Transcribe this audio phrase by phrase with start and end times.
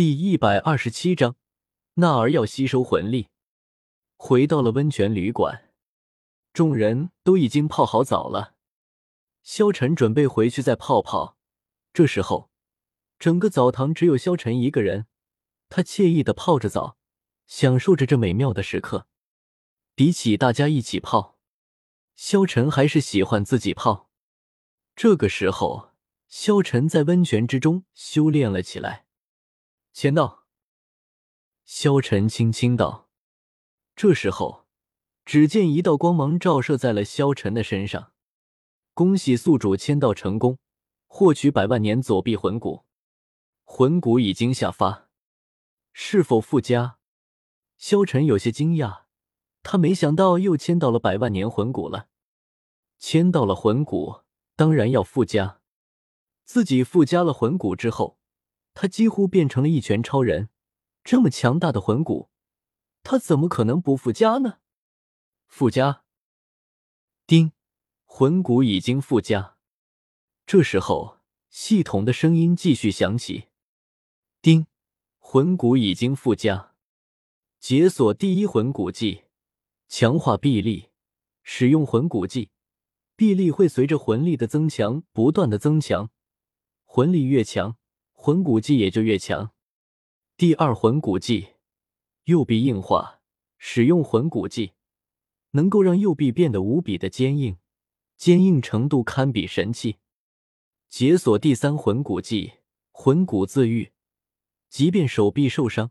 [0.00, 1.36] 第一百二十七章，
[1.96, 3.28] 纳儿要吸收魂力。
[4.16, 5.70] 回到了温泉旅馆，
[6.54, 8.54] 众人都已经泡好澡了。
[9.42, 11.36] 萧晨准备回去再泡泡。
[11.92, 12.50] 这时候，
[13.18, 15.06] 整个澡堂只有萧晨一个人，
[15.68, 16.96] 他惬意的泡着澡，
[17.46, 19.06] 享受着这美妙的时刻。
[19.94, 21.36] 比起大家一起泡，
[22.16, 24.08] 萧晨还是喜欢自己泡。
[24.96, 25.90] 这个时候，
[26.26, 29.04] 萧晨在温泉之中修炼了起来。
[30.00, 30.46] 签到。
[31.66, 33.10] 萧晨轻轻道。
[33.94, 34.66] 这时候，
[35.26, 38.14] 只见一道光芒照射在了萧晨的身上。
[38.94, 40.58] 恭喜宿主签到成功，
[41.06, 42.86] 获取百万年左臂魂骨。
[43.64, 45.10] 魂骨已经下发，
[45.92, 46.96] 是否附加？
[47.76, 49.02] 萧晨有些惊讶，
[49.62, 52.08] 他没想到又签到了百万年魂骨了。
[52.98, 54.22] 签到了魂骨，
[54.56, 55.60] 当然要附加。
[56.46, 58.18] 自己附加了魂骨之后。
[58.80, 60.48] 他几乎变成了一拳超人，
[61.04, 62.30] 这么强大的魂骨，
[63.02, 64.60] 他怎么可能不附加呢？
[65.48, 66.02] 附加，
[67.26, 67.52] 丁，
[68.06, 69.58] 魂骨已经附加。
[70.46, 71.18] 这时候，
[71.50, 73.48] 系统的声音继续响起：
[74.40, 74.66] 丁，
[75.18, 76.74] 魂骨已经附加。
[77.58, 79.24] 解锁第一魂骨技，
[79.88, 80.88] 强化臂力。
[81.42, 82.50] 使用魂骨技，
[83.14, 86.08] 臂力会随着魂力的增强不断的增强，
[86.86, 87.76] 魂力越强。
[88.22, 89.52] 魂骨技也就越强。
[90.36, 91.54] 第二魂骨技，
[92.24, 93.22] 右臂硬化。
[93.56, 94.72] 使用魂骨技，
[95.52, 97.56] 能够让右臂变得无比的坚硬，
[98.18, 99.96] 坚硬程度堪比神器。
[100.90, 102.52] 解锁第三魂骨技，
[102.90, 103.92] 魂骨自愈。
[104.68, 105.90] 即便手臂受伤，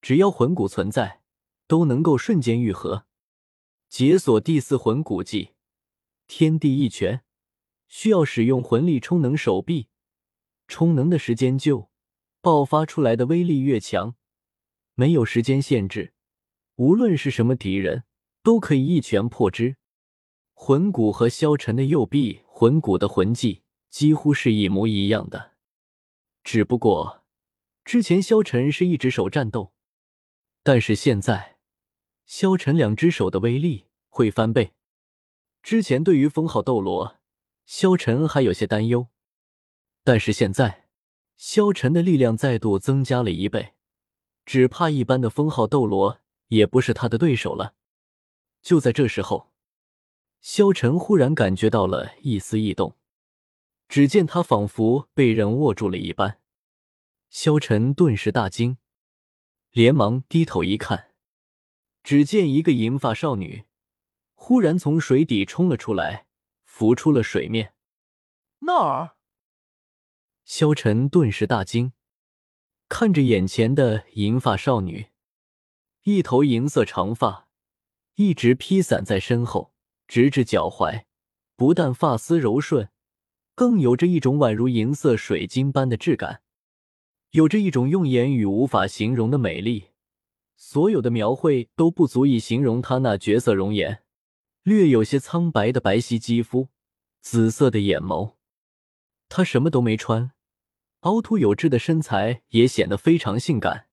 [0.00, 1.20] 只要魂骨存在，
[1.66, 3.04] 都能够瞬间愈合。
[3.90, 5.50] 解锁第四魂骨技，
[6.26, 7.22] 天地一拳。
[7.88, 9.88] 需要使用魂力充能手臂。
[10.68, 11.90] 充能的时间就
[12.40, 14.14] 爆发出来的威力越强，
[14.94, 16.14] 没有时间限制，
[16.76, 18.04] 无论是什么敌人
[18.42, 19.76] 都可以一拳破之。
[20.54, 25.52] 魂骨和萧晨的右臂魂骨的魂技几乎是一模一样的，
[26.44, 27.24] 只不过
[27.84, 29.72] 之前萧晨是一只手战斗，
[30.62, 31.58] 但是现在
[32.24, 34.72] 萧晨两只手的威力会翻倍。
[35.62, 37.18] 之前对于封号斗罗，
[37.66, 39.08] 萧晨还有些担忧。
[40.04, 40.88] 但是现在，
[41.36, 43.74] 萧晨的力量再度增加了一倍，
[44.44, 47.74] 只怕一般的封号斗罗也不是他的对手了。
[48.60, 49.52] 就在这时候，
[50.40, 52.96] 萧晨忽然感觉到了一丝异动，
[53.88, 56.40] 只见他仿佛被人握住了一般。
[57.30, 58.78] 萧晨顿时大惊，
[59.70, 61.12] 连忙低头一看，
[62.02, 63.66] 只见一个银发少女
[64.34, 66.26] 忽然从水底冲了出来，
[66.64, 67.74] 浮出了水面。
[68.60, 69.16] 那儿。
[70.54, 71.94] 萧晨顿时大惊，
[72.86, 75.06] 看着眼前的银发少女，
[76.02, 77.48] 一头银色长发
[78.16, 79.72] 一直披散在身后，
[80.06, 81.04] 直至脚踝。
[81.56, 82.90] 不但发丝柔顺，
[83.54, 86.42] 更有着一种宛如银色水晶般的质感，
[87.30, 89.92] 有着一种用言语无法形容的美丽。
[90.54, 94.02] 所有的描绘都不足以形容她那绝色容颜，
[94.64, 96.68] 略有些苍白的白皙肌肤，
[97.22, 98.34] 紫色的眼眸。
[99.30, 100.30] 他什么都没穿，
[101.02, 103.86] 凹凸有致的身材也显得非常性感。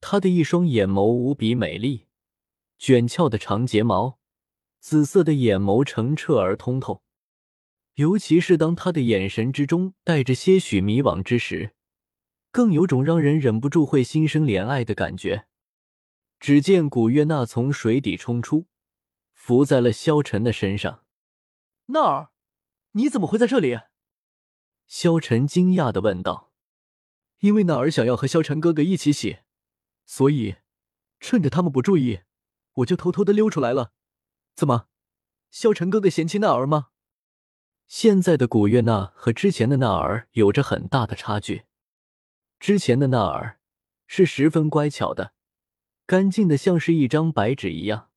[0.00, 2.06] 她的一双眼眸无比美丽，
[2.78, 4.18] 卷翘的长睫毛，
[4.80, 7.02] 紫色的眼眸澄澈而通透。
[7.94, 11.74] 尤其是当他的眼神之中带着些许迷惘之时，
[12.50, 15.46] 更有种让人忍不住会心生怜爱的感觉。
[16.40, 18.66] 只见古月娜从水底冲出，
[19.32, 21.04] 浮在了萧晨的身上。
[21.86, 22.30] 娜儿，
[22.92, 23.78] 你怎么会在这里？
[24.86, 26.52] 萧晨惊讶的问道
[27.40, 29.38] ：“因为娜儿想要和萧晨哥哥一起洗，
[30.04, 30.56] 所以
[31.20, 32.20] 趁着他们不注意，
[32.74, 33.92] 我就偷偷的溜出来了。
[34.54, 34.88] 怎么，
[35.50, 36.88] 萧晨哥哥嫌弃娜儿吗？”
[37.86, 41.64] 现在的古月娜和之前的娜儿有着很大的差距。
[42.58, 43.60] 之前的娜儿
[44.06, 45.34] 是十分乖巧的，
[46.06, 48.10] 干净的像是一张白纸一样。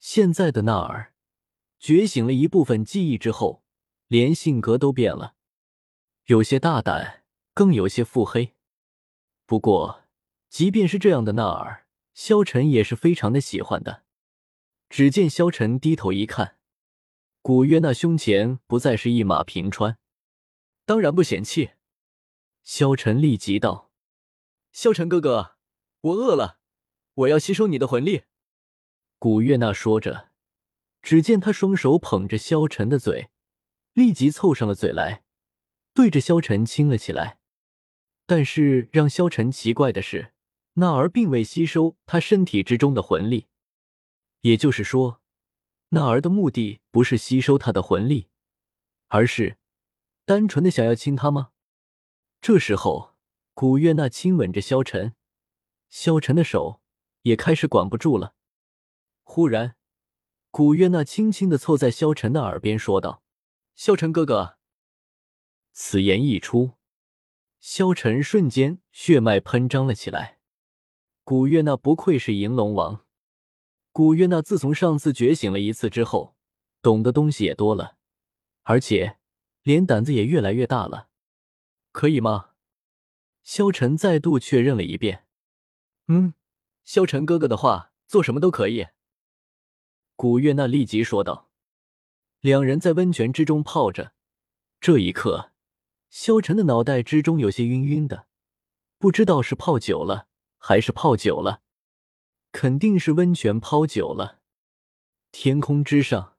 [0.00, 1.14] 现在的娜儿
[1.78, 3.62] 觉醒了一部分记忆之后，
[4.08, 5.36] 连性格都变了。
[6.30, 7.24] 有些大胆，
[7.54, 8.54] 更有些腹黑。
[9.46, 10.04] 不过，
[10.48, 14.04] 即便是这样的纳尔，萧晨也是非常的喜欢的。
[14.88, 16.58] 只见萧晨低头一看，
[17.42, 19.98] 古月娜胸前不再是一马平川，
[20.84, 21.70] 当然不嫌弃。
[22.62, 23.90] 萧晨立即道
[24.70, 25.56] ：“萧晨哥哥，
[26.02, 26.60] 我饿了，
[27.14, 28.22] 我要吸收你的魂力。”
[29.18, 30.28] 古月娜说着，
[31.02, 33.30] 只见他双手捧着萧晨的嘴，
[33.94, 35.24] 立即凑上了嘴来。
[35.92, 37.38] 对着萧晨亲了起来。
[38.26, 40.32] 但是让萧晨奇怪的是，
[40.74, 43.48] 那儿并未吸收他身体之中的魂力，
[44.42, 45.20] 也就是说，
[45.88, 48.28] 那儿的目的不是吸收他的魂力，
[49.08, 49.58] 而是
[50.24, 51.50] 单纯的想要亲他吗？
[52.40, 53.16] 这时候，
[53.52, 55.16] 古月娜亲吻着萧晨，
[55.88, 56.80] 萧晨的手
[57.22, 58.36] 也开始管不住了。
[59.24, 59.74] 忽然，
[60.52, 63.24] 古月娜轻轻的凑在萧晨的耳边说道
[63.74, 64.58] ：“萧晨哥哥。”
[65.82, 66.72] 此言一出，
[67.58, 70.38] 萧晨瞬间血脉喷张了起来。
[71.24, 73.06] 古月娜不愧是银龙王，
[73.90, 76.36] 古月娜自从上次觉醒了一次之后，
[76.82, 77.96] 懂的东西也多了，
[78.64, 79.16] 而且
[79.62, 81.08] 连胆子也越来越大了。
[81.92, 82.50] 可以吗？
[83.42, 85.24] 萧晨再度确认了一遍。
[86.08, 86.34] 嗯，
[86.84, 88.88] 萧晨哥哥的话，做什么都可以。
[90.14, 91.50] 古月娜立即说道。
[92.40, 94.12] 两人在温泉之中泡着，
[94.78, 95.49] 这一刻，
[96.10, 98.26] 萧晨的脑袋之中有些晕晕的，
[98.98, 100.26] 不知道是泡久了
[100.58, 101.62] 还是泡久了，
[102.50, 104.40] 肯定是温泉泡久了。
[105.30, 106.36] 天空之上，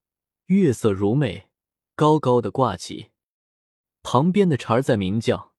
[0.47, 1.49] 月色如美，
[1.95, 3.11] 高高的挂起。
[4.03, 5.50] 旁边的蝉儿在鸣叫。